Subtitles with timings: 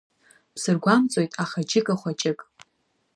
[0.53, 2.39] Бсыргәамҵуеит, аха џьыка хәыҷык!